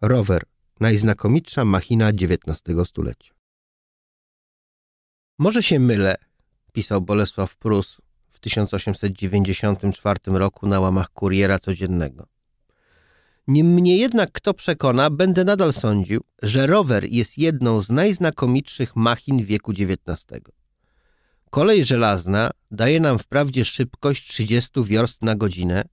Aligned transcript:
Rower, 0.00 0.42
najznakomitsza 0.80 1.64
machina 1.64 2.08
XIX 2.08 2.88
stulecia. 2.88 3.34
Może 5.38 5.62
się 5.62 5.80
mylę, 5.80 6.14
pisał 6.72 7.00
Bolesław 7.00 7.56
Prus 7.56 8.00
w 8.32 8.40
1894 8.40 10.20
roku 10.26 10.66
na 10.66 10.80
łamach 10.80 11.10
Kuriera 11.10 11.58
Codziennego. 11.58 12.26
Niemniej 13.48 13.98
jednak 13.98 14.32
kto 14.32 14.54
przekona, 14.54 15.10
będę 15.10 15.44
nadal 15.44 15.72
sądził, 15.72 16.20
że 16.42 16.66
rower 16.66 17.04
jest 17.04 17.38
jedną 17.38 17.80
z 17.80 17.90
najznakomitszych 17.90 18.96
machin 18.96 19.44
wieku 19.44 19.72
XIX. 19.72 20.42
Kolej 21.50 21.84
żelazna 21.84 22.50
daje 22.70 23.00
nam 23.00 23.18
wprawdzie 23.18 23.64
szybkość 23.64 24.28
30 24.28 24.84
wiorst 24.84 25.22
na 25.22 25.34
godzinę, 25.36 25.84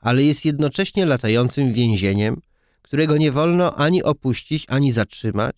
ale 0.00 0.22
jest 0.22 0.44
jednocześnie 0.44 1.06
latającym 1.06 1.72
więzieniem, 1.72 2.40
którego 2.88 3.16
nie 3.16 3.32
wolno 3.32 3.74
ani 3.76 4.02
opuścić, 4.02 4.66
ani 4.68 4.92
zatrzymać, 4.92 5.56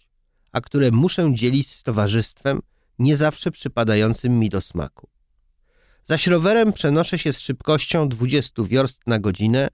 a 0.52 0.60
które 0.60 0.90
muszę 0.90 1.34
dzielić 1.34 1.74
z 1.74 1.82
towarzystwem 1.82 2.60
nie 2.98 3.16
zawsze 3.16 3.50
przypadającym 3.50 4.38
mi 4.38 4.48
do 4.48 4.60
smaku. 4.60 5.08
Zaś 6.04 6.26
rowerem 6.26 6.72
przenoszę 6.72 7.18
się 7.18 7.32
z 7.32 7.38
szybkością 7.38 8.08
20 8.08 8.62
wiorst 8.62 9.00
na 9.06 9.18
godzinę, 9.18 9.68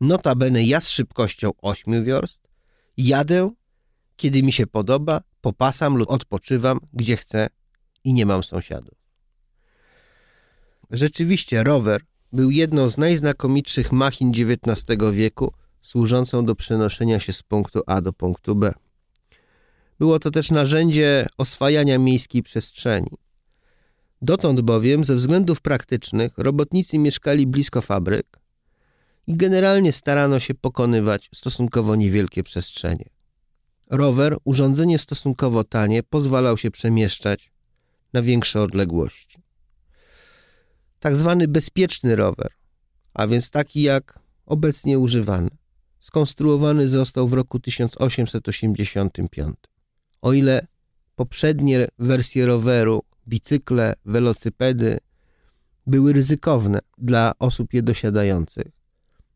notabene 0.00 0.64
ja 0.64 0.80
z 0.80 0.88
szybkością 0.88 1.50
8 1.62 2.04
wiorst, 2.04 2.48
jadę, 2.96 3.50
kiedy 4.16 4.42
mi 4.42 4.52
się 4.52 4.66
podoba, 4.66 5.20
popasam 5.40 5.96
lub 5.96 6.10
odpoczywam, 6.10 6.80
gdzie 6.92 7.16
chcę 7.16 7.48
i 8.04 8.12
nie 8.14 8.26
mam 8.26 8.42
sąsiadów. 8.42 8.98
Rzeczywiście 10.90 11.64
rower 11.64 12.00
był 12.32 12.50
jedną 12.50 12.88
z 12.88 12.98
najznakomitszych 12.98 13.92
machin 13.92 14.30
XIX 14.30 14.98
wieku, 15.12 15.52
służącą 15.82 16.44
do 16.44 16.54
przenoszenia 16.54 17.20
się 17.20 17.32
z 17.32 17.42
punktu 17.42 17.80
A 17.86 18.00
do 18.00 18.12
punktu 18.12 18.56
B. 18.56 18.74
Było 19.98 20.18
to 20.18 20.30
też 20.30 20.50
narzędzie 20.50 21.26
oswajania 21.38 21.98
miejskiej 21.98 22.42
przestrzeni. 22.42 23.10
Dotąd 24.22 24.60
bowiem, 24.60 25.04
ze 25.04 25.16
względów 25.16 25.60
praktycznych, 25.60 26.32
robotnicy 26.38 26.98
mieszkali 26.98 27.46
blisko 27.46 27.82
fabryk 27.82 28.40
i 29.26 29.36
generalnie 29.36 29.92
starano 29.92 30.40
się 30.40 30.54
pokonywać 30.54 31.30
stosunkowo 31.34 31.96
niewielkie 31.96 32.42
przestrzenie. 32.42 33.08
Rower, 33.90 34.36
urządzenie 34.44 34.98
stosunkowo 34.98 35.64
tanie, 35.64 36.02
pozwalał 36.02 36.56
się 36.56 36.70
przemieszczać 36.70 37.52
na 38.12 38.22
większe 38.22 38.62
odległości. 38.62 39.38
Tak 41.00 41.16
zwany 41.16 41.48
bezpieczny 41.48 42.16
rower, 42.16 42.52
a 43.14 43.26
więc 43.26 43.50
taki 43.50 43.82
jak 43.82 44.18
obecnie 44.46 44.98
używany, 44.98 45.48
skonstruowany 46.08 46.88
został 46.88 47.28
w 47.28 47.32
roku 47.32 47.60
1885. 47.60 49.56
O 50.22 50.32
ile 50.32 50.66
poprzednie 51.16 51.86
wersje 51.98 52.46
roweru, 52.46 53.02
bicykle, 53.28 53.94
welocypedy 54.04 54.98
były 55.86 56.12
ryzykowne 56.12 56.78
dla 56.98 57.32
osób 57.38 57.74
je 57.74 57.82
dosiadających, 57.82 58.66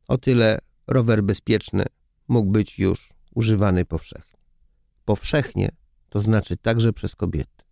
o 0.09 0.19
tyle 0.19 0.59
rower 0.87 1.23
bezpieczny 1.23 1.85
mógł 2.29 2.51
być 2.51 2.79
już 2.79 3.13
używany 3.35 3.85
powszechnie. 3.85 4.39
Powszechnie 5.05 5.71
to 6.09 6.21
znaczy 6.21 6.57
także 6.57 6.93
przez 6.93 7.17
kobiety. 7.17 7.65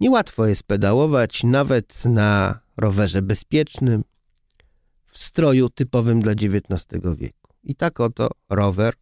Niełatwo 0.00 0.46
jest 0.46 0.62
pedałować 0.62 1.44
nawet 1.44 2.04
na 2.04 2.60
rowerze 2.76 3.22
bezpiecznym, 3.22 4.04
w 5.06 5.18
stroju 5.18 5.70
typowym 5.70 6.20
dla 6.20 6.32
XIX 6.32 6.86
wieku. 7.16 7.41
I 7.64 7.74
tak 7.74 8.00
oto 8.00 8.30
rower 8.48 8.94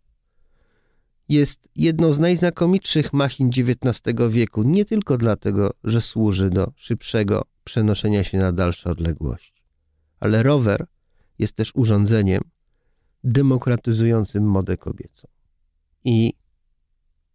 jest 1.29 1.69
jedną 1.77 2.13
z 2.13 2.19
najznakomitszych 2.19 3.13
machin 3.13 3.49
XIX 3.49 4.19
wieku, 4.31 4.63
nie 4.63 4.85
tylko 4.85 5.19
dlatego, 5.19 5.71
że 5.85 6.01
służy 6.01 6.51
do 6.51 6.73
szybszego 6.77 7.43
przenoszenia 7.65 8.25
się 8.25 8.39
na 8.39 8.53
dalsze 8.53 8.91
odległości, 8.91 9.63
ale 10.21 10.43
rower 10.43 10.87
jest 11.39 11.57
też 11.57 11.73
urządzeniem 11.75 12.41
demokratyzującym 13.25 14.45
modę 14.45 14.77
kobiecą. 14.77 15.29
I 16.05 16.33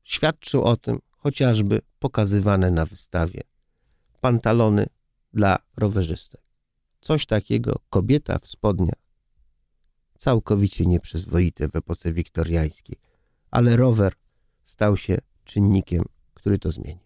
świadczył 0.04 0.64
o 0.64 0.78
tym 0.78 1.00
chociażby 1.12 1.82
pokazywane 2.00 2.72
na 2.72 2.86
wystawie 2.86 3.42
pantalony 4.22 4.86
dla 5.34 5.58
rowerzystek. 5.78 6.42
Coś 7.02 7.26
takiego 7.26 7.76
kobieta 7.90 8.40
w 8.40 8.48
spodniach. 8.48 9.05
Całkowicie 10.26 10.86
nieprzyzwoite 10.86 11.70
w 11.70 11.76
epoce 11.76 12.14
wiktoriańskiej, 12.14 12.98
ale 13.52 13.76
rower 13.76 14.14
stał 14.64 14.98
się 14.98 15.18
czynnikiem, 15.44 16.04
który 16.34 16.60
to 16.60 16.72
zmienił. 16.72 17.05